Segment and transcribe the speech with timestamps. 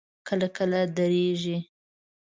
[0.27, 1.57] کله کله درېږي.